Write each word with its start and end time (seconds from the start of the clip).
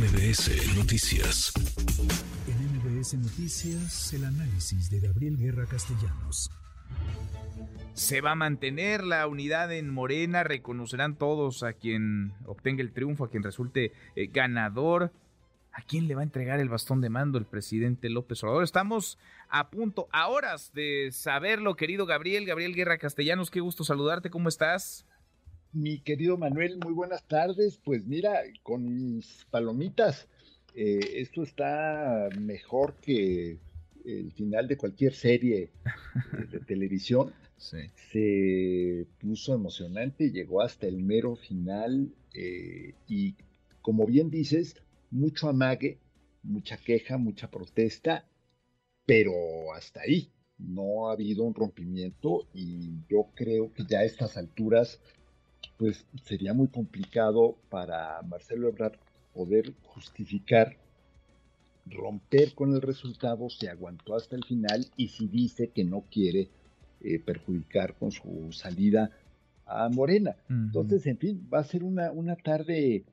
MBS 0.00 0.78
Noticias. 0.78 1.52
En 2.48 2.56
MBS 2.72 3.18
Noticias, 3.18 4.14
el 4.14 4.24
análisis 4.24 4.88
de 4.88 4.98
Gabriel 4.98 5.36
Guerra 5.36 5.66
Castellanos. 5.66 6.50
Se 7.92 8.22
va 8.22 8.30
a 8.30 8.34
mantener 8.34 9.04
la 9.04 9.26
unidad 9.26 9.70
en 9.74 9.90
Morena, 9.90 10.42
reconocerán 10.42 11.16
todos 11.16 11.62
a 11.62 11.74
quien 11.74 12.32
obtenga 12.46 12.80
el 12.80 12.94
triunfo, 12.94 13.24
a 13.24 13.30
quien 13.30 13.42
resulte 13.42 13.92
eh, 14.16 14.28
ganador. 14.28 15.12
¿A 15.74 15.82
quién 15.82 16.08
le 16.08 16.14
va 16.14 16.22
a 16.22 16.24
entregar 16.24 16.60
el 16.60 16.70
bastón 16.70 17.02
de 17.02 17.10
mando 17.10 17.36
el 17.36 17.44
presidente 17.44 18.08
López 18.08 18.42
Obrador? 18.42 18.64
Estamos 18.64 19.18
a 19.50 19.68
punto, 19.68 20.08
a 20.12 20.28
horas 20.28 20.72
de 20.72 21.10
saberlo, 21.12 21.76
querido 21.76 22.06
Gabriel, 22.06 22.46
Gabriel 22.46 22.74
Guerra 22.74 22.96
Castellanos, 22.96 23.50
qué 23.50 23.60
gusto 23.60 23.84
saludarte, 23.84 24.30
¿cómo 24.30 24.48
estás? 24.48 25.04
Mi 25.72 26.00
querido 26.00 26.36
Manuel, 26.36 26.78
muy 26.78 26.92
buenas 26.92 27.22
tardes. 27.28 27.78
Pues 27.84 28.04
mira, 28.04 28.42
con 28.64 28.92
mis 28.92 29.46
palomitas, 29.50 30.26
eh, 30.74 30.98
esto 31.14 31.44
está 31.44 32.28
mejor 32.40 32.94
que 32.94 33.58
el 34.04 34.32
final 34.32 34.66
de 34.66 34.76
cualquier 34.76 35.14
serie 35.14 35.70
de 36.50 36.58
televisión. 36.66 37.32
Se 37.56 39.06
puso 39.20 39.54
emocionante, 39.54 40.32
llegó 40.32 40.60
hasta 40.60 40.88
el 40.88 40.96
mero 40.96 41.36
final 41.36 42.12
eh, 42.34 42.94
y 43.06 43.36
como 43.80 44.06
bien 44.06 44.28
dices, 44.28 44.76
mucho 45.10 45.48
amague, 45.48 45.98
mucha 46.42 46.78
queja, 46.78 47.16
mucha 47.16 47.48
protesta, 47.48 48.24
pero 49.06 49.72
hasta 49.72 50.00
ahí. 50.00 50.32
No 50.58 51.08
ha 51.08 51.12
habido 51.12 51.44
un 51.44 51.54
rompimiento 51.54 52.48
y 52.52 52.90
yo 53.08 53.28
creo 53.34 53.72
que 53.72 53.84
ya 53.88 54.00
a 54.00 54.04
estas 54.04 54.36
alturas 54.36 55.00
pues 55.80 56.04
sería 56.24 56.52
muy 56.52 56.68
complicado 56.68 57.56
para 57.70 58.20
Marcelo 58.28 58.68
Ebrard 58.68 58.98
poder 59.32 59.72
justificar 59.82 60.76
romper 61.86 62.54
con 62.54 62.74
el 62.74 62.82
resultado 62.82 63.48
si 63.48 63.66
aguantó 63.66 64.14
hasta 64.14 64.36
el 64.36 64.44
final 64.44 64.86
y 64.98 65.08
si 65.08 65.26
dice 65.26 65.68
que 65.68 65.82
no 65.84 66.04
quiere 66.12 66.50
eh, 67.00 67.18
perjudicar 67.18 67.94
con 67.94 68.12
su 68.12 68.52
salida 68.52 69.10
a 69.64 69.88
Morena. 69.88 70.36
Entonces, 70.50 71.06
en 71.06 71.16
fin, 71.16 71.48
va 71.50 71.60
a 71.60 71.64
ser 71.64 71.82
una, 71.82 72.12
una 72.12 72.36
tarde 72.36 73.06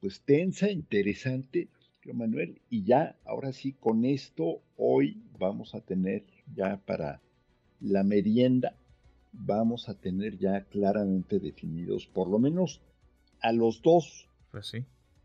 pues 0.00 0.20
tensa, 0.22 0.68
interesante, 0.68 1.68
Manuel, 2.12 2.60
y 2.70 2.82
ya, 2.82 3.20
ahora 3.24 3.52
sí, 3.52 3.74
con 3.74 4.04
esto, 4.04 4.62
hoy 4.76 5.22
vamos 5.38 5.76
a 5.76 5.80
tener 5.80 6.24
ya 6.56 6.76
para 6.78 7.20
la 7.80 8.02
merienda 8.02 8.74
vamos 9.32 9.88
a 9.88 9.94
tener 9.94 10.38
ya 10.38 10.64
claramente 10.64 11.38
definidos, 11.38 12.06
por 12.06 12.28
lo 12.28 12.38
menos 12.38 12.80
a 13.40 13.52
los 13.52 13.82
dos, 13.82 14.28
pues 14.50 14.74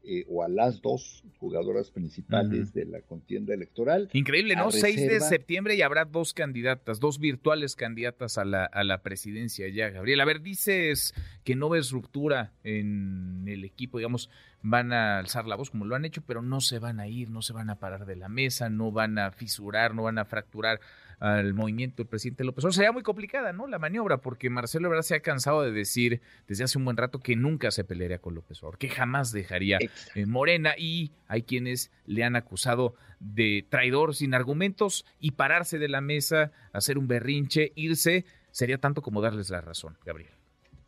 eh, 0.08 0.24
o 0.30 0.44
a 0.44 0.48
las 0.48 0.84
dos 0.84 1.24
jugadoras 1.40 1.90
principales 1.90 2.74
de 2.74 2.86
la 2.86 3.02
contienda 3.02 3.56
electoral. 3.56 4.08
Increíble, 4.14 4.56
¿no? 4.56 4.70
6 4.70 4.96
de 5.08 5.20
septiembre 5.20 5.74
y 5.74 5.82
habrá 5.82 6.06
dos 6.06 6.36
candidatas, 6.36 7.00
dos 7.00 7.18
virtuales 7.18 7.76
candidatas 7.76 8.38
a 8.38 8.46
la, 8.46 8.66
a 8.66 8.84
la 8.84 9.02
presidencia 9.02 9.68
ya, 9.68 9.90
Gabriel. 9.90 10.22
A 10.22 10.26
ver, 10.26 10.42
dices 10.42 11.16
que 11.44 11.56
no 11.56 11.70
ves 11.70 11.90
ruptura 11.90 12.54
en 12.64 13.46
el 13.48 13.64
equipo, 13.64 13.98
digamos, 13.98 14.30
van 14.62 14.94
a 14.94 15.18
alzar 15.18 15.48
la 15.48 15.56
voz 15.56 15.72
como 15.72 15.86
lo 15.86 15.96
han 15.96 16.06
hecho, 16.06 16.22
pero 16.22 16.44
no 16.44 16.62
se 16.62 16.78
van 16.78 17.00
a 17.00 17.08
ir, 17.08 17.32
no 17.32 17.42
se 17.42 17.54
van 17.54 17.72
a 17.72 17.80
parar 17.80 18.06
de 18.06 18.16
la 18.16 18.30
mesa, 18.30 18.70
no 18.70 18.92
van 18.92 19.18
a 19.18 19.32
fisurar, 19.32 19.96
no 19.96 20.04
van 20.04 20.20
a 20.20 20.26
fracturar 20.26 20.82
al 21.20 21.54
movimiento 21.54 22.04
del 22.04 22.08
presidente 22.08 22.44
López 22.44 22.64
Obrador. 22.64 22.76
Sería 22.76 22.92
muy 22.92 23.04
complicada, 23.04 23.54
¿no? 23.54 23.68
La 23.68 23.80
maniobra, 23.80 24.18
porque 24.18 24.50
Marcelo 24.50 24.88
Ebrard 24.88 25.04
se 25.04 25.16
ha 25.16 25.20
cansado 25.22 25.62
de 25.62 25.72
decir 25.72 26.22
desde 26.48 26.64
hace 26.64 26.78
un 26.78 26.86
buen 26.86 26.98
rato 26.98 27.20
que 27.20 27.36
nunca 27.36 27.72
se 27.72 27.84
pelearía 27.84 28.20
con 28.20 28.36
López 28.36 28.60
Obrador, 28.60 28.78
que 28.78 28.90
jamás 28.90 29.32
dejaría 29.32 29.80
eh, 30.16 30.26
Morena 30.26 30.76
y 30.78 31.12
hay 31.28 31.44
quienes 31.44 31.92
le 32.06 32.24
han 32.24 32.36
acusado 32.36 32.96
de 33.20 33.66
traidor 33.70 34.16
sin 34.16 34.34
argumentos 34.34 35.06
y 35.20 35.32
pararse 35.32 35.80
de 35.80 35.90
la 35.90 36.02
mesa, 36.02 36.52
hacer 36.74 36.98
un 36.98 37.08
berrinche, 37.08 37.72
irse, 37.76 38.26
sería 38.52 38.78
tanto 38.78 39.02
como 39.02 39.22
darles 39.22 39.50
la 39.50 39.62
razón, 39.62 39.98
Gabriel. 40.06 40.32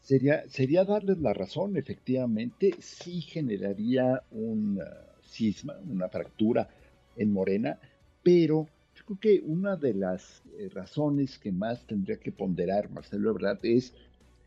Sería, 0.02 0.48
sería 0.48 0.86
darles 0.86 1.18
la 1.18 1.34
razón, 1.34 1.76
efectivamente, 1.76 2.76
sí 2.80 3.22
generaría 3.22 4.24
un 4.32 4.80
cisma, 5.28 5.76
una 5.86 6.10
fractura 6.10 6.70
en 7.18 7.32
Morena, 7.32 7.80
pero 8.24 8.68
creo 9.08 9.20
que 9.20 9.44
una 9.46 9.76
de 9.76 9.94
las 9.94 10.44
eh, 10.58 10.70
razones 10.74 11.40
que 11.40 11.52
más 11.52 11.86
tendría 11.88 12.18
que 12.18 12.32
ponderar 12.32 12.90
Marcelo 12.92 13.32
Ebrard 13.32 13.60
es 13.64 13.94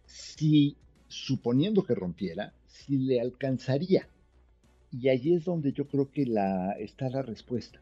si, 0.06 0.76
suponiendo 1.08 1.84
que 1.84 1.94
rompiera, 1.94 2.52
si 2.66 2.98
le 2.98 3.20
alcanzaría. 3.20 4.06
Y 4.92 5.08
ahí 5.08 5.34
es 5.34 5.44
donde 5.44 5.72
yo 5.72 5.86
creo 5.86 6.10
que 6.10 6.26
la, 6.26 6.72
está 6.72 7.08
la 7.08 7.22
respuesta. 7.22 7.80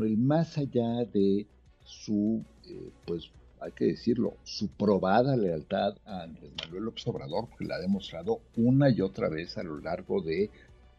El 0.00 0.16
más 0.16 0.56
allá 0.56 1.04
de 1.04 1.46
su, 1.84 2.42
eh, 2.66 2.90
pues 3.04 3.30
hay 3.60 3.72
que 3.72 3.86
decirlo, 3.86 4.36
su 4.44 4.68
probada 4.68 5.36
lealtad 5.36 5.96
a 6.06 6.22
Andrés 6.22 6.50
Manuel 6.62 6.84
López 6.84 7.06
Obrador, 7.08 7.48
que 7.58 7.66
la 7.66 7.74
ha 7.74 7.80
demostrado 7.80 8.40
una 8.56 8.88
y 8.88 9.00
otra 9.02 9.28
vez 9.28 9.58
a 9.58 9.62
lo 9.62 9.78
largo 9.80 10.22
de 10.22 10.50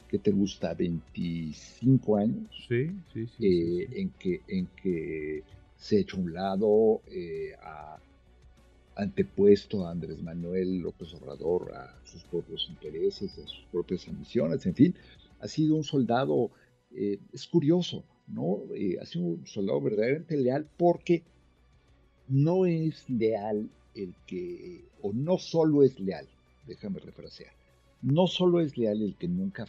¿qué 0.08 0.20
te 0.20 0.32
gusta? 0.32 0.74
25 0.74 2.18
años. 2.18 2.66
Sí, 2.68 2.90
sí, 3.14 3.28
sí. 3.28 3.46
Eh, 3.46 3.88
en, 4.02 4.10
que, 4.12 4.42
en 4.48 4.68
que 4.82 5.44
se 5.76 5.98
ha 5.98 6.00
hecho 6.00 6.18
un 6.18 6.34
lado, 6.34 7.02
eh, 7.08 7.54
ha 7.62 8.00
antepuesto 8.96 9.86
a 9.86 9.92
Andrés 9.92 10.22
Manuel 10.24 10.80
López 10.80 11.14
Obrador 11.14 11.72
a 11.76 11.96
sus 12.04 12.24
propios 12.24 12.68
intereses, 12.70 13.38
a 13.38 13.48
sus 13.48 13.64
propias 13.72 14.08
ambiciones, 14.08 14.66
en 14.66 14.74
fin, 14.74 14.96
ha 15.40 15.48
sido 15.48 15.76
un 15.76 15.84
soldado, 15.84 16.50
eh, 16.96 17.20
es 17.32 17.46
curioso, 17.46 18.04
¿no? 18.26 18.64
ha 19.00 19.06
sido 19.06 19.26
un 19.26 19.46
soldado 19.46 19.82
verdaderamente 19.82 20.36
leal 20.36 20.68
porque 20.78 21.22
no 22.28 22.66
es 22.66 23.08
leal 23.08 23.70
el 23.94 24.16
que, 24.26 24.86
o 25.02 25.14
no 25.14 25.38
solo 25.38 25.84
es 25.84 26.00
leal, 26.00 26.28
déjame 26.66 27.00
refrasear, 27.00 27.54
no 28.02 28.28
solo 28.28 28.60
es 28.60 28.78
leal 28.78 29.02
el 29.02 29.16
que 29.16 29.28
nunca 29.28 29.66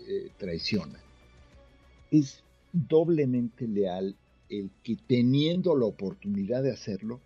eh, 0.00 0.30
traiciona, 0.38 1.00
es 2.10 2.42
doblemente 2.72 3.66
leal 3.66 4.16
el 4.48 4.70
que 4.82 4.96
teniendo 5.06 5.76
la 5.76 5.86
oportunidad 5.86 6.62
de 6.62 6.72
hacerlo, 6.72 7.20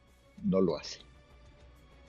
no 0.44 0.60
lo 0.60 0.76
hace. 0.76 1.00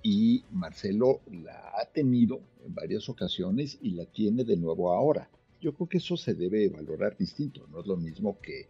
Y 0.03 0.43
Marcelo 0.51 1.21
la 1.31 1.71
ha 1.79 1.85
tenido 1.85 2.39
en 2.65 2.73
varias 2.73 3.09
ocasiones 3.09 3.77
y 3.81 3.91
la 3.91 4.05
tiene 4.05 4.43
de 4.43 4.57
nuevo 4.57 4.93
ahora. 4.93 5.29
Yo 5.59 5.73
creo 5.73 5.89
que 5.89 5.97
eso 5.97 6.17
se 6.17 6.35
debe 6.35 6.69
valorar 6.69 7.17
distinto, 7.17 7.65
no 7.71 7.81
es 7.81 7.87
lo 7.87 7.97
mismo 7.97 8.37
que 8.39 8.67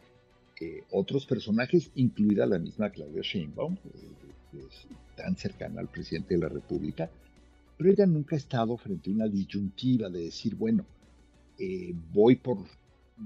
otros 0.92 1.26
personajes, 1.26 1.92
incluida 1.96 2.46
la 2.46 2.60
misma 2.60 2.90
Claudia 2.90 3.22
Sheinbaum, 3.22 3.78
tan 5.16 5.36
cercana 5.36 5.82
al 5.82 5.88
presidente 5.88 6.36
de 6.36 6.42
la 6.42 6.50
República, 6.50 7.10
pero 7.78 7.92
ella 7.92 8.06
nunca 8.08 8.36
ha 8.36 8.40
estado 8.40 8.76
frente 8.76 9.10
a 9.10 9.14
una 9.14 9.28
disyuntiva 9.28 10.10
de 10.10 10.24
decir, 10.24 10.56
bueno, 10.56 10.86
eh, 11.60 11.94
voy, 12.12 12.36
por, 12.36 12.58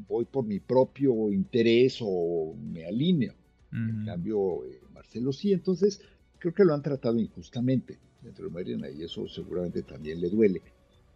voy 0.07 0.25
por 0.25 0.45
mi 0.45 0.59
propio 0.59 1.31
interés 1.31 1.99
o 2.01 2.53
me 2.55 2.85
alineo. 2.85 3.33
En 3.73 4.05
cambio, 4.05 4.65
eh, 4.65 4.81
Marcelo 4.93 5.31
sí, 5.31 5.53
entonces 5.53 6.01
creo 6.39 6.53
que 6.53 6.65
lo 6.65 6.73
han 6.73 6.81
tratado 6.81 7.17
injustamente 7.17 7.97
dentro 8.21 8.43
de 8.43 8.51
Mariana 8.51 8.89
y 8.89 9.01
eso 9.01 9.29
seguramente 9.29 9.83
también 9.83 10.19
le 10.19 10.29
duele. 10.29 10.61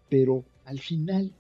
Pero 0.09 0.46
al 0.63 0.79
final, 0.79 1.34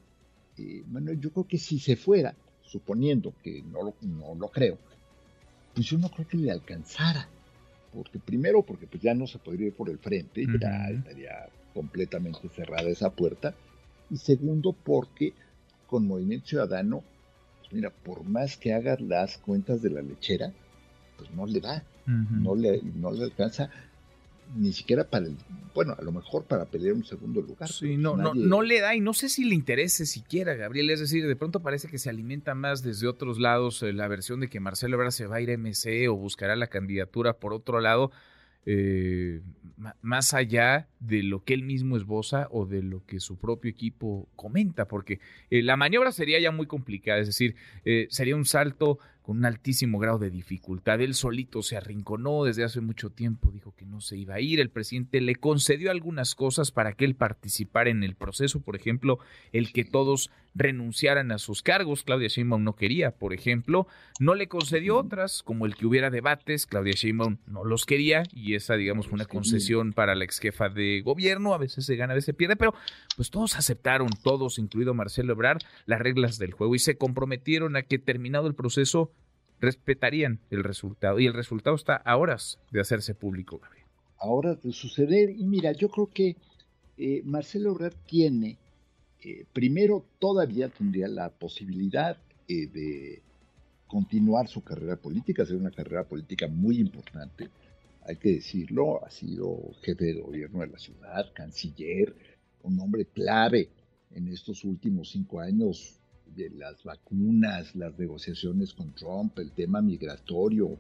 eh, 0.57 0.83
Manuel, 0.87 1.19
yo 1.21 1.31
creo 1.31 1.47
que 1.47 1.57
si 1.57 1.79
se 1.79 1.95
fuera, 1.95 2.35
suponiendo 2.63 3.33
que 3.41 3.63
no 3.63 3.81
lo, 3.81 3.95
no 4.01 4.35
lo 4.35 4.49
creo, 4.49 4.77
pues 5.73 5.87
yo 5.87 5.97
no 5.97 6.09
creo 6.09 6.27
que 6.27 6.37
le 6.37 6.51
alcanzara. 6.51 7.29
Porque 7.95 8.19
primero, 8.19 8.61
porque 8.63 8.87
pues 8.87 9.01
ya 9.01 9.13
no 9.13 9.25
se 9.25 9.39
podría 9.39 9.67
ir 9.67 9.73
por 9.73 9.89
el 9.89 9.97
frente, 9.97 10.45
ya 10.59 10.89
estaría 10.89 11.47
completamente 11.73 12.49
cerrada 12.49 12.89
esa 12.89 13.09
puerta. 13.09 13.55
Y 14.09 14.17
segundo, 14.17 14.73
porque 14.73 15.33
con 15.87 16.05
Movimiento 16.05 16.47
Ciudadano, 16.47 17.03
pues 17.59 17.73
mira, 17.73 17.89
por 17.89 18.23
más 18.23 18.57
que 18.57 18.73
hagas 18.73 19.01
las 19.01 19.37
cuentas 19.37 19.81
de 19.81 19.89
la 19.89 20.01
lechera, 20.01 20.51
pues 21.17 21.31
no 21.31 21.45
le 21.45 21.59
da, 21.61 21.83
no, 22.05 22.55
le, 22.55 22.81
no 22.95 23.11
le 23.11 23.23
alcanza 23.23 23.69
ni 24.55 24.73
siquiera 24.73 25.03
para 25.09 25.25
el, 25.25 25.35
bueno, 25.73 25.95
a 25.97 26.01
lo 26.01 26.11
mejor 26.11 26.45
para 26.45 26.65
pelear 26.65 26.93
un 26.93 27.03
segundo 27.03 27.41
lugar. 27.41 27.69
Sí, 27.69 27.97
no, 27.97 28.15
no, 28.15 28.33
no 28.33 28.61
le 28.61 28.79
da 28.79 28.95
y 28.95 29.01
no 29.01 29.13
sé 29.13 29.29
si 29.29 29.45
le 29.45 29.55
interese 29.55 30.05
siquiera, 30.05 30.55
Gabriel. 30.55 30.89
Es 30.89 30.99
decir, 30.99 31.27
de 31.27 31.35
pronto 31.35 31.61
parece 31.61 31.87
que 31.87 31.97
se 31.97 32.09
alimenta 32.09 32.55
más 32.55 32.83
desde 32.83 33.07
otros 33.07 33.39
lados 33.39 33.81
eh, 33.83 33.93
la 33.93 34.07
versión 34.07 34.39
de 34.39 34.49
que 34.49 34.59
Marcelo 34.59 34.97
ahora 34.97 35.11
se 35.11 35.27
va 35.27 35.37
a 35.37 35.41
ir 35.41 35.49
a 35.49 35.57
MC 35.57 36.07
o 36.09 36.15
buscará 36.15 36.55
la 36.55 36.67
candidatura 36.67 37.33
por 37.33 37.53
otro 37.53 37.79
lado 37.79 38.11
eh, 38.67 39.41
más 40.01 40.33
allá 40.33 40.87
de 40.99 41.21
lo 41.21 41.43
que 41.43 41.53
él 41.53 41.61
mismo 41.61 41.97
esboza 41.97 42.47
o 42.49 42.65
de 42.65 42.81
lo 42.81 43.05
que 43.05 43.19
su 43.19 43.37
propio 43.37 43.69
equipo 43.69 44.27
comenta, 44.35 44.87
porque 44.87 45.19
eh, 45.51 45.61
la 45.61 45.77
maniobra 45.77 46.11
sería 46.11 46.39
ya 46.39 46.49
muy 46.49 46.65
complicada, 46.65 47.19
es 47.19 47.27
decir, 47.27 47.55
eh, 47.83 48.07
sería 48.09 48.35
un 48.35 48.45
salto 48.45 48.97
con 49.25 49.37
un 49.37 49.45
altísimo 49.45 49.97
grado 49.97 50.19
de 50.19 50.29
dificultad. 50.29 51.01
Él 51.01 51.15
solito 51.15 51.63
se 51.63 51.75
arrinconó 51.75 52.43
desde 52.43 52.63
hace 52.63 52.79
mucho 52.79 53.09
tiempo, 53.09 53.49
dijo 53.51 53.73
que 53.75 53.83
no 53.83 53.99
se 53.99 54.17
iba 54.17 54.35
a 54.35 54.39
ir. 54.39 54.59
El 54.59 54.69
presidente 54.69 55.19
le 55.19 55.33
concedió 55.33 55.89
algunas 55.89 56.35
cosas 56.35 56.69
para 56.69 56.93
que 56.93 57.05
él 57.05 57.15
participara 57.15 57.89
en 57.89 58.03
el 58.03 58.13
proceso, 58.13 58.61
por 58.61 58.75
ejemplo, 58.75 59.17
el 59.51 59.73
que 59.73 59.83
todos 59.83 60.29
renunciaran 60.53 61.31
a 61.31 61.39
sus 61.39 61.63
cargos. 61.63 62.03
Claudia 62.03 62.27
Sheinbaum 62.27 62.63
no 62.63 62.75
quería, 62.75 63.11
por 63.11 63.33
ejemplo. 63.33 63.87
No 64.19 64.35
le 64.35 64.47
concedió 64.47 64.97
otras, 64.97 65.41
como 65.41 65.65
el 65.65 65.75
que 65.75 65.87
hubiera 65.87 66.11
debates. 66.11 66.67
Claudia 66.67 66.93
Sheinbaum 66.93 67.37
no 67.47 67.65
los 67.65 67.85
quería 67.85 68.23
y 68.31 68.53
esa, 68.53 68.75
digamos, 68.75 69.07
fue 69.07 69.15
una 69.15 69.25
concesión 69.25 69.91
para 69.91 70.13
la 70.13 70.23
ex 70.23 70.39
jefa 70.39 70.69
de 70.69 71.01
gobierno. 71.01 71.55
A 71.55 71.57
veces 71.57 71.85
se 71.85 71.95
gana, 71.95 72.13
a 72.13 72.15
veces 72.15 72.27
se 72.27 72.33
pierde, 72.35 72.55
pero 72.55 72.75
pues 73.15 73.31
todos 73.31 73.55
aceptaron, 73.55 74.09
todos, 74.23 74.59
incluido 74.59 74.93
Marcelo 74.93 75.33
Ebrard, 75.33 75.63
las 75.87 75.99
reglas 75.99 76.37
del 76.37 76.53
juego 76.53 76.75
y 76.75 76.79
se 76.79 76.95
comprometieron 76.95 77.75
a 77.75 77.81
que 77.81 77.97
terminado 77.97 78.47
el 78.47 78.53
proceso 78.53 79.11
respetarían 79.59 80.39
el 80.49 80.63
resultado. 80.63 81.19
Y 81.19 81.27
el 81.27 81.33
resultado 81.33 81.75
está 81.75 81.95
a 81.95 82.17
horas 82.17 82.59
de 82.71 82.81
hacerse 82.81 83.15
público, 83.15 83.59
Gabriel. 83.59 83.85
A 84.19 84.27
horas 84.27 84.61
de 84.61 84.71
suceder. 84.71 85.29
Y 85.29 85.45
mira, 85.45 85.71
yo 85.71 85.89
creo 85.89 86.07
que 86.07 86.35
eh, 86.97 87.21
Marcelo 87.23 87.71
Ebrard 87.71 87.95
tiene 88.05 88.57
eh, 89.25 89.43
primero 89.51 90.05
todavía 90.19 90.69
tendría 90.69 91.07
la 91.07 91.31
posibilidad 91.31 92.15
eh, 92.47 92.67
de 92.67 93.23
continuar 93.87 94.47
su 94.47 94.63
carrera 94.63 94.97
política, 94.97 95.41
hacer 95.41 95.55
una 95.55 95.71
carrera 95.71 96.03
política 96.03 96.47
muy 96.47 96.77
importante, 96.77 97.49
hay 98.05 98.17
que 98.17 98.33
decirlo, 98.33 99.03
ha 99.03 99.09
sido 99.09 99.73
jefe 99.81 100.05
de 100.05 100.21
gobierno 100.21 100.59
de 100.59 100.67
la 100.67 100.77
ciudad, 100.77 101.33
canciller, 101.33 102.13
un 102.61 102.79
hombre 102.79 103.05
clave 103.05 103.69
en 104.11 104.27
estos 104.27 104.63
últimos 104.63 105.09
cinco 105.09 105.39
años 105.39 105.99
las 106.55 106.83
vacunas, 106.83 107.75
las 107.75 107.97
negociaciones 107.97 108.73
con 108.73 108.93
Trump, 108.93 109.37
el 109.39 109.51
tema 109.51 109.81
migratorio, 109.81 110.77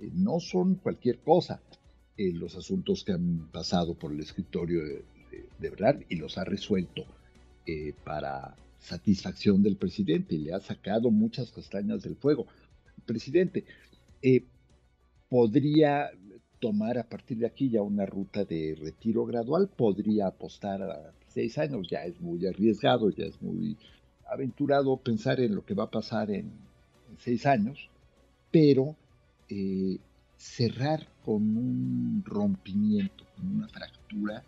eh, 0.00 0.10
no 0.12 0.40
son 0.40 0.76
cualquier 0.76 1.18
cosa. 1.20 1.60
Los 2.16 2.54
asuntos 2.56 3.02
que 3.02 3.12
han 3.12 3.48
pasado 3.50 3.94
por 3.94 4.12
el 4.12 4.20
escritorio 4.20 4.84
de, 4.84 5.04
de, 5.58 6.06
y 6.08 6.16
los 6.16 6.38
ha 6.38 6.44
resuelto 6.44 7.04
eh, 7.66 7.94
para 8.04 8.54
satisfacción 8.78 9.62
del 9.62 9.76
presidente 9.76 10.34
y 10.34 10.38
le 10.38 10.52
ha 10.52 10.60
sacado 10.60 11.10
muchas 11.10 11.52
castañas 11.52 12.02
del 12.02 12.16
fuego. 12.16 12.46
Presidente 13.06 13.64
eh, 14.20 14.44
podría 15.28 16.10
tomar 16.58 16.98
a 16.98 17.08
partir 17.08 17.38
de 17.38 17.46
aquí 17.46 17.70
ya 17.70 17.82
una 17.82 18.06
ruta 18.06 18.44
de 18.44 18.76
retiro 18.80 19.24
gradual, 19.24 19.68
podría 19.68 20.26
apostar 20.26 20.82
a 20.82 21.12
seis 21.28 21.58
años, 21.58 21.88
ya 21.88 22.04
es 22.04 22.20
muy 22.20 22.46
arriesgado, 22.46 23.10
ya 23.10 23.24
es 23.24 23.40
muy 23.40 23.76
aventurado 24.32 24.96
pensar 24.96 25.40
en 25.40 25.54
lo 25.54 25.64
que 25.64 25.74
va 25.74 25.84
a 25.84 25.90
pasar 25.90 26.30
en, 26.30 26.50
seis 27.18 27.44
años, 27.46 27.90
pero 28.50 28.96
eh, 29.48 29.98
cerrar 30.36 31.06
con 31.24 31.56
un 31.56 32.22
rompimiento, 32.24 33.24
con 33.36 33.56
una 33.56 33.68
fractura, 33.68 34.42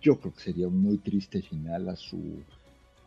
yo 0.00 0.18
creo 0.20 0.32
que 0.32 0.40
sería 0.40 0.68
un 0.68 0.80
muy 0.80 0.98
triste 0.98 1.42
final 1.42 1.88
a 1.88 1.96
su 1.96 2.42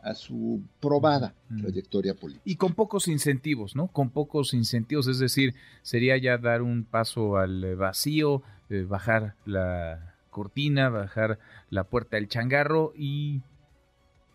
a 0.06 0.14
su 0.14 0.62
probada 0.80 1.34
trayectoria 1.58 2.14
política. 2.14 2.42
Y 2.44 2.54
con 2.54 2.74
pocos 2.74 3.08
incentivos, 3.08 3.74
¿no? 3.74 3.88
Con 3.88 4.10
pocos 4.10 4.54
incentivos, 4.54 5.08
es 5.08 5.18
decir, 5.18 5.54
sería 5.82 6.16
ya 6.16 6.38
dar 6.38 6.62
un 6.62 6.84
paso 6.84 7.38
al 7.38 7.74
vacío, 7.74 8.42
eh, 8.70 8.84
bajar 8.88 9.34
la 9.46 10.14
cortina, 10.30 10.90
bajar 10.90 11.40
la 11.70 11.84
puerta 11.84 12.16
del 12.16 12.28
changarro 12.28 12.92
y... 12.96 13.42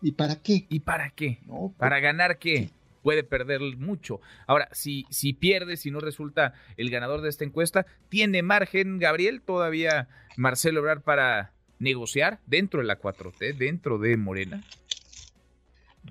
¿Y 0.02 0.12
para 0.12 0.36
qué? 0.36 0.66
¿Y 0.68 0.80
para 0.80 1.10
qué? 1.10 1.38
No, 1.46 1.72
¿Para 1.78 2.00
ganar 2.00 2.38
qué? 2.38 2.70
Puede 3.02 3.24
perder 3.24 3.60
mucho. 3.78 4.20
Ahora, 4.46 4.68
si, 4.72 5.06
si 5.10 5.32
pierde, 5.32 5.76
si 5.76 5.90
no 5.90 6.00
resulta 6.00 6.54
el 6.76 6.90
ganador 6.90 7.20
de 7.20 7.28
esta 7.28 7.44
encuesta, 7.44 7.86
¿tiene 8.08 8.42
margen, 8.42 8.98
Gabriel, 8.98 9.40
todavía 9.42 10.08
Marcelo 10.36 10.80
Obrar 10.80 11.02
para 11.02 11.52
negociar 11.78 12.40
dentro 12.46 12.80
de 12.80 12.86
la 12.86 13.00
4T, 13.00 13.56
dentro 13.56 13.98
de 13.98 14.16
Morena? 14.16 14.62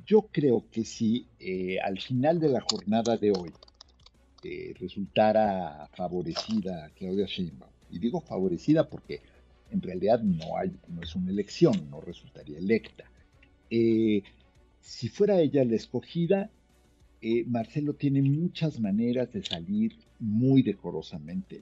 Yo 0.05 0.27
creo 0.31 0.65
que 0.71 0.85
si 0.85 1.27
eh, 1.39 1.79
al 1.81 1.99
final 1.99 2.39
de 2.39 2.49
la 2.49 2.61
jornada 2.61 3.17
de 3.17 3.31
hoy 3.31 3.51
eh, 4.43 4.73
resultara 4.79 5.87
favorecida 5.95 6.89
Claudia 6.97 7.25
Sheinbaum, 7.25 7.71
y 7.89 7.99
digo 7.99 8.21
favorecida 8.21 8.89
porque 8.89 9.21
en 9.69 9.81
realidad 9.81 10.21
no, 10.21 10.57
hay, 10.57 10.71
no 10.87 11.01
es 11.01 11.15
una 11.15 11.29
elección, 11.31 11.89
no 11.89 12.01
resultaría 12.01 12.57
electa. 12.57 13.10
Eh, 13.71 14.21
si 14.79 15.09
fuera 15.09 15.39
ella 15.39 15.65
la 15.65 15.75
escogida, 15.75 16.51
Marcelo 17.47 17.93
tiene 17.93 18.21
muchas 18.21 18.79
maneras 18.79 19.31
de 19.31 19.43
salir 19.43 19.95
muy 20.19 20.63
decorosamente, 20.63 21.61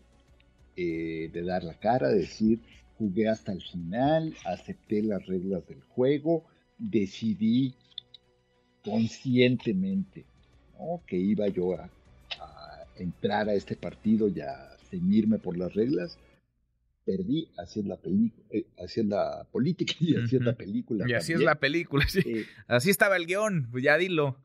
de 0.75 1.43
dar 1.45 1.65
la 1.65 1.73
cara, 1.73 2.07
de 2.07 2.19
decir, 2.19 2.61
jugué 2.97 3.27
hasta 3.27 3.51
el 3.51 3.61
final, 3.61 4.33
acepté 4.45 5.03
las 5.03 5.25
reglas 5.25 5.67
del 5.67 5.81
juego, 5.81 6.45
decidí 6.77 7.75
conscientemente 8.83 10.25
que 11.05 11.17
iba 11.17 11.47
yo 11.47 11.73
a, 11.73 11.89
entrar 12.95 13.47
a 13.47 13.53
este 13.53 13.77
partido 13.77 14.27
y 14.27 14.41
a 14.41 14.75
ceñirme 14.89 15.39
por 15.39 15.57
las 15.57 15.73
reglas. 15.73 16.17
Perdí, 17.17 17.49
es 17.57 17.75
la 17.85 17.97
película, 17.97 18.45
eh, 18.51 19.03
la 19.05 19.47
política 19.51 19.93
y 19.99 20.15
así 20.15 20.35
es 20.35 20.41
la 20.43 20.55
película. 20.55 21.05
Y 21.07 21.13
así 21.13 21.33
es 21.33 21.39
la 21.39 21.55
película, 21.55 22.05
sí. 22.07 22.19
Eh, 22.25 22.45
así 22.67 22.89
estaba 22.89 23.17
el 23.17 23.25
guion, 23.25 23.67
pues 23.71 23.83
ya 23.83 23.97
dilo. 23.97 24.37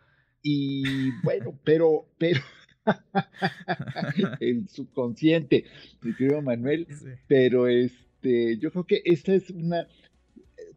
Y 0.43 1.11
bueno, 1.23 1.59
pero, 1.65 2.07
pero, 2.19 2.41
el 4.41 4.69
subconsciente, 4.69 5.65
mi 6.03 6.15
querido 6.15 6.43
Manuel, 6.43 6.87
pero 7.27 7.67
es 7.67 7.93
este, 8.25 8.59
yo 8.59 8.71
creo 8.71 8.85
que 8.85 9.03
esta 9.05 9.35
es 9.35 9.51
una, 9.51 9.87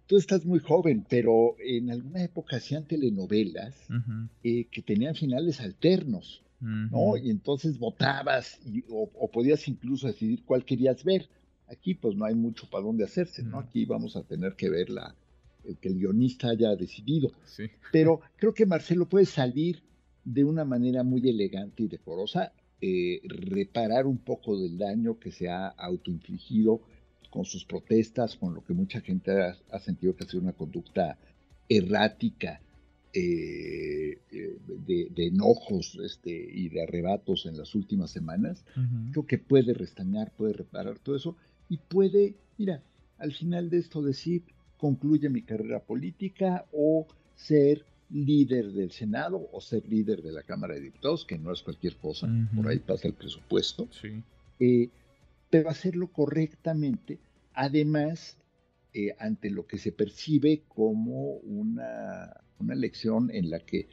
tú 0.05 0.17
estás 0.17 0.45
muy 0.45 0.59
joven, 0.59 1.05
pero 1.09 1.55
en 1.59 1.89
alguna 1.89 2.23
época 2.23 2.57
hacían 2.57 2.85
telenovelas 2.85 3.73
eh, 4.43 4.65
que 4.69 4.81
tenían 4.81 5.15
finales 5.15 5.61
alternos, 5.61 6.43
¿no? 6.59 7.15
Y 7.15 7.29
entonces 7.29 7.79
votabas 7.79 8.59
o, 8.89 9.31
podías 9.31 9.67
incluso 9.67 10.07
decidir 10.07 10.43
cuál 10.43 10.65
querías 10.65 11.03
ver. 11.03 11.29
Aquí 11.67 11.95
pues 11.95 12.15
no 12.15 12.25
hay 12.25 12.35
mucho 12.35 12.69
para 12.69 12.83
dónde 12.83 13.03
hacerse, 13.03 13.43
¿no? 13.43 13.59
Aquí 13.59 13.85
vamos 13.85 14.15
a 14.15 14.23
tener 14.23 14.55
que 14.55 14.69
ver 14.69 14.89
la, 14.89 15.15
el 15.65 15.77
que 15.77 15.89
el 15.89 15.95
guionista 15.95 16.49
haya 16.49 16.75
decidido. 16.75 17.31
Pero 17.91 18.21
creo 18.37 18.53
que 18.53 18.65
Marcelo 18.65 19.07
puede 19.07 19.25
salir 19.25 19.83
de 20.23 20.43
una 20.43 20.65
manera 20.65 21.03
muy 21.03 21.27
elegante 21.27 21.83
y 21.83 21.87
decorosa, 21.87 22.51
eh, 22.81 23.21
reparar 23.25 24.05
un 24.05 24.17
poco 24.17 24.59
del 24.59 24.77
daño 24.77 25.19
que 25.19 25.31
se 25.31 25.49
ha 25.49 25.67
autoinfligido 25.67 26.81
con 27.29 27.45
sus 27.45 27.65
protestas, 27.65 28.35
con 28.35 28.53
lo 28.53 28.63
que 28.63 28.73
mucha 28.73 29.01
gente 29.01 29.31
ha, 29.31 29.79
sentido 29.79 30.15
que 30.15 30.23
ha 30.23 30.27
sido 30.27 30.43
una 30.43 30.53
conducta 30.53 31.17
errática, 31.67 32.61
eh, 33.13 34.19
eh, 34.31 34.57
de, 34.85 35.27
enojos 35.27 35.97
este, 36.03 36.29
y 36.29 36.69
de 36.69 36.83
arrebatos 36.83 37.45
en 37.45 37.57
las 37.57 37.73
últimas 37.73 38.11
semanas, 38.11 38.63
creo 39.11 39.25
que 39.25 39.37
puede 39.37 39.73
restañar, 39.73 40.31
puede 40.35 40.53
reparar 40.53 40.99
todo 40.99 41.15
eso 41.15 41.35
y 41.69 41.77
puede, 41.77 42.35
mira, 42.57 42.81
al 43.17 43.33
final 43.33 43.69
de 43.69 43.79
esto 43.79 44.01
decir, 44.01 44.43
concluye 44.77 45.29
mi 45.29 45.41
carrera 45.41 45.79
política 45.79 46.65
o 46.71 47.07
ser 47.35 47.85
líder 48.09 48.71
del 48.71 48.91
Senado 48.91 49.49
o 49.51 49.59
ser 49.59 49.87
líder 49.87 50.21
de 50.21 50.31
la 50.31 50.43
Cámara 50.43 50.75
de 50.75 50.81
Diputados, 50.81 51.25
que 51.25 51.37
no 51.37 51.51
es 51.51 51.61
cualquier 51.61 51.97
cosa, 51.97 52.29
por 52.55 52.67
ahí 52.67 52.79
pasa 52.79 53.07
el 53.07 53.13
presupuesto. 53.13 53.87
Sí. 53.91 54.23
Eh, 54.59 54.89
pero 55.49 55.69
hacerlo 55.69 56.07
correctamente, 56.07 57.19
además, 57.53 58.37
eh, 58.93 59.15
ante 59.19 59.49
lo 59.49 59.67
que 59.67 59.77
se 59.77 59.91
percibe 59.91 60.63
como 60.67 61.33
una, 61.37 62.33
una 62.59 62.73
elección 62.73 63.29
en 63.31 63.49
la 63.49 63.59
que, 63.59 63.87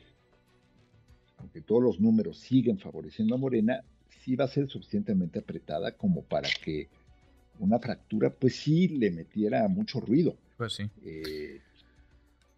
aunque 1.39 1.61
todos 1.61 1.83
los 1.83 2.01
números 2.01 2.39
siguen 2.39 2.79
favoreciendo 2.79 3.35
a 3.35 3.39
Morena, 3.39 3.85
sí 4.25 4.37
va 4.37 4.45
a 4.45 4.49
ser 4.49 4.69
suficientemente 4.69 5.41
apretada 5.41 5.93
como 5.93 6.23
para 6.23 6.49
que 6.65 6.89
una 7.59 7.79
fractura, 7.79 8.31
pues 8.31 8.57
sí 8.57 8.89
le 8.89 9.11
metiera 9.11 9.67
mucho 9.69 10.01
ruido. 10.01 10.37
Pues 10.57 10.75
sí. 10.75 10.85
Eh, 11.05 11.61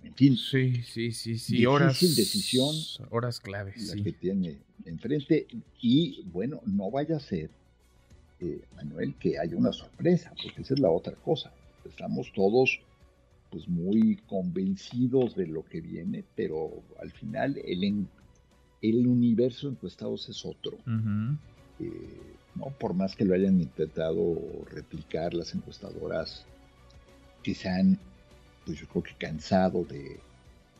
en 0.02 0.14
fin. 0.14 0.36
Sí, 0.36 0.82
sí, 0.82 1.12
sí, 1.12 1.38
sí. 1.38 1.66
Horas, 1.66 2.00
decisión. 2.00 2.74
Horas 3.10 3.40
claves. 3.40 3.94
La 3.94 4.02
que 4.02 4.12
tiene 4.12 4.58
enfrente. 4.84 5.46
Y 5.80 6.22
bueno, 6.32 6.60
no 6.66 6.90
vaya 6.90 7.16
a 7.16 7.20
ser 7.20 7.50
eh, 8.40 8.60
Manuel, 8.74 9.14
que 9.14 9.38
haya 9.38 9.56
una 9.56 9.72
sorpresa, 9.72 10.32
porque 10.42 10.60
esa 10.62 10.74
es 10.74 10.80
la 10.80 10.90
otra 10.90 11.14
cosa. 11.14 11.52
Estamos 11.84 12.32
todos 12.34 12.80
pues 13.50 13.68
muy 13.68 14.16
convencidos 14.28 15.34
de 15.36 15.46
lo 15.46 15.64
que 15.64 15.80
viene, 15.80 16.24
pero 16.34 16.82
al 17.00 17.12
final 17.12 17.56
el, 17.64 18.06
el 18.82 19.06
universo 19.06 19.68
encuestados 19.68 20.28
es 20.28 20.44
otro. 20.44 20.78
Eh, 21.80 22.20
¿no? 22.54 22.66
Por 22.78 22.94
más 22.94 23.16
que 23.16 23.24
lo 23.24 23.34
hayan 23.34 23.60
intentado 23.60 24.36
replicar 24.70 25.34
las 25.34 25.54
encuestadoras 25.54 26.44
que 27.42 27.54
se 27.54 27.68
han, 27.68 27.98
pues 28.64 28.78
yo 28.78 28.88
creo 28.88 29.02
que 29.02 29.14
cansado 29.18 29.84
de 29.84 30.18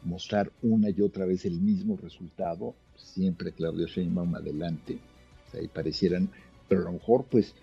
mostrar 0.03 0.51
una 0.63 0.91
y 0.91 1.01
otra 1.03 1.27
vez 1.27 1.45
el 1.45 1.61
mismo 1.61 1.99
resultado, 2.03 2.75
siempre 2.97 3.53
Claudia 3.53 3.87
Sheinbaum 3.87 4.35
adelante, 4.35 4.99
o 5.47 5.51
sea, 5.51 5.63
y 5.63 5.69
parecieran 5.69 6.31
pero 6.69 6.83
a 6.83 6.85
lo 6.85 6.93
mejor 6.93 7.25
pues 7.31 7.55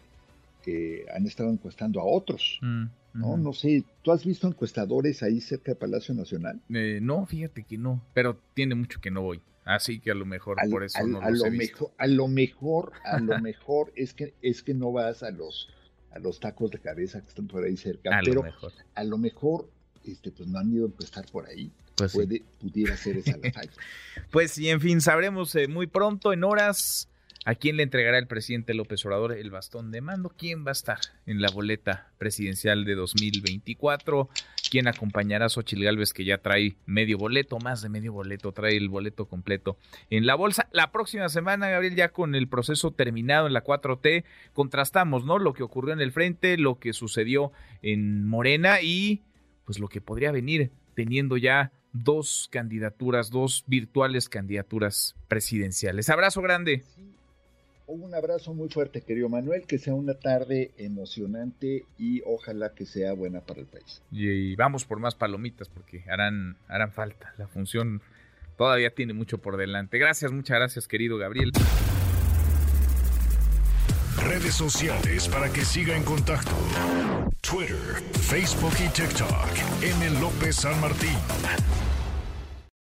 han 1.13 1.25
estado 1.28 1.50
encuestando 1.50 2.00
a 2.00 2.06
otros. 2.06 2.60
Mm. 2.62 2.86
¿no? 3.13 3.38
No 3.38 3.54
sé, 3.54 3.84
¿tú 4.02 4.12
has 4.12 4.25
visto 4.25 4.48
encuestadores 4.48 5.22
ahí 5.22 5.40
cerca 5.42 5.74
de 5.74 5.75
Palacio 5.75 6.16
Nacional? 6.16 6.62
Eh, 6.70 7.00
no, 7.02 7.25
fíjate 7.25 7.63
que 7.63 7.78
no, 7.78 8.02
pero 8.13 8.40
tiene 8.54 8.75
mucho 8.75 9.00
que 9.02 9.12
no 9.12 9.22
voy. 9.22 9.42
Así 9.65 10.00
que 10.00 10.12
a 10.12 10.15
lo 10.15 10.25
mejor 10.25 10.58
por 10.70 10.84
eso 10.84 11.05
no 11.08 11.22
a 11.22 11.29
lo 11.29 11.50
mejor, 11.51 11.91
A 11.98 12.08
lo 12.08 12.27
mejor, 12.27 12.91
a 13.05 13.20
lo 13.20 13.39
mejor 13.39 13.93
es 13.96 14.13
que 14.13 14.34
es 14.41 14.62
que 14.62 14.74
no 14.74 14.91
vas 14.91 15.24
a 15.24 15.32
los 15.32 15.70
a 16.12 16.20
los 16.20 16.39
tacos 16.39 16.70
de 16.72 16.79
cabeza 16.79 17.22
que 17.22 17.29
están 17.29 17.48
por 17.48 17.63
ahí 17.63 17.75
cerca, 17.77 18.12
pero 18.24 18.36
lo 18.36 18.43
mejor. 18.43 18.72
a 18.93 19.03
lo 19.03 19.17
mejor 19.17 19.70
este 20.03 20.32
pues 20.32 20.48
no 20.50 20.60
han 20.60 20.72
ido 20.72 20.86
a 20.86 20.88
encuestar 20.89 21.25
por 21.32 21.48
ahí. 21.48 21.72
Pues 21.96 22.12
Puede, 22.13 22.43
pudiera 22.60 22.98
ser 22.98 23.17
esa 23.17 23.38
la 23.38 23.51
falla. 23.53 23.72
pues 24.32 24.51
sí, 24.51 24.67
en 24.70 24.82
fin, 24.82 25.00
sabremos 25.00 25.55
eh, 25.55 25.67
muy 25.67 25.88
pronto, 25.88 26.34
en 26.34 26.43
horas, 26.43 27.08
¿A 27.46 27.56
quién 27.56 27.76
le 27.76 27.84
entregará 27.84 28.18
el 28.18 28.28
presidente 28.28 28.74
López 28.74 29.06
Obrador 29.06 29.34
el 29.34 29.52
bastón 29.52 29.92
de 29.92 30.00
mando? 30.00 30.30
¿Quién 30.30 30.66
va 30.66 30.70
a 30.70 30.72
estar 30.72 31.00
en 31.26 31.42
la 31.42 31.50
boleta 31.52 32.10
presidencial 32.18 32.86
de 32.86 32.96
2024? 32.96 34.30
¿Quién 34.72 34.88
acompañará 34.88 35.48
a 35.48 35.50
Xochitl 35.50 35.84
Gálvez 35.84 36.14
que 36.14 36.24
ya 36.24 36.38
trae 36.38 36.78
medio 36.86 37.18
boleto, 37.18 37.60
más 37.60 37.82
de 37.82 37.90
medio 37.90 38.14
boleto, 38.14 38.54
trae 38.54 38.78
el 38.78 38.88
boleto 38.88 39.26
completo 39.26 39.78
en 40.10 40.26
la 40.26 40.36
bolsa? 40.36 40.70
La 40.72 40.94
próxima 40.94 41.28
semana, 41.28 41.68
Gabriel, 41.68 41.96
ya 41.96 42.10
con 42.10 42.34
el 42.34 42.48
proceso 42.48 42.92
terminado 42.92 43.46
en 43.48 43.54
la 43.54 43.66
4T, 43.66 44.24
contrastamos, 44.54 45.26
¿no? 45.26 45.38
Lo 45.38 45.54
que 45.54 45.64
ocurrió 45.64 45.94
en 45.94 46.00
el 46.00 46.14
frente, 46.14 46.58
lo 46.58 46.80
que 46.80 46.94
sucedió 46.94 47.52
en 47.82 48.26
Morena 48.26 48.82
y 48.82 49.22
pues 49.66 49.80
lo 49.80 49.90
que 49.90 50.00
podría 50.00 50.32
venir 50.32 50.72
teniendo 50.96 51.36
ya 51.36 51.74
dos 51.92 52.48
candidaturas, 52.52 53.32
dos 53.32 53.66
virtuales 53.68 54.30
candidaturas 54.30 55.16
presidenciales. 55.28 56.10
Abrazo 56.10 56.42
grande. 56.42 56.84
Un 57.86 58.16
abrazo 58.16 58.54
muy 58.54 58.70
fuerte, 58.70 59.02
querido 59.02 59.28
Manuel, 59.28 59.66
que 59.68 59.78
sea 59.78 59.94
una 59.94 60.13
tarde 60.13 60.72
emocionante 60.78 61.86
y 61.98 62.22
ojalá 62.25 62.74
que 62.74 62.86
sea 62.86 63.13
buena 63.13 63.42
para 63.42 63.60
el 63.60 63.66
país. 63.66 64.02
Y, 64.12 64.56
vamos 64.56 64.86
por 64.86 65.00
más 65.00 65.16
palomitas 65.16 65.68
porque 65.68 66.04
harán, 66.10 66.56
harán 66.68 66.92
falta. 66.94 67.34
La 67.38 67.48
función 67.48 68.02
todavía 68.58 68.94
tiene 68.96 69.13
mucho 69.13 69.40
por 69.40 69.58
delante. 69.58 69.98
Gracias, 69.98 70.32
muchas 70.32 70.58
gracias, 70.58 70.88
querido 70.88 71.18
Gabriel. 71.18 71.52
Redes 74.18 74.56
sociales 74.56 75.28
para 75.28 75.52
que 75.52 75.66
siga 75.66 75.98
en 75.98 76.04
contacto: 76.04 76.52
Twitter, 77.42 78.02
Facebook 78.22 78.74
y 78.80 78.88
TikTok. 78.90 79.84
M. 79.84 80.20
López 80.22 80.56
San 80.56 80.80
Martín. 80.80 81.18